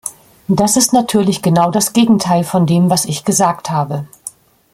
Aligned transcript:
Das 0.47 0.77
ist 0.77 0.93
natürlich 0.93 1.43
genau 1.43 1.69
das 1.69 1.93
Gegenteil 1.93 2.43
von 2.43 2.65
dem, 2.65 2.89
was 2.89 3.05
ich 3.05 3.23
gesagt 3.23 3.69
habe. 3.69 4.07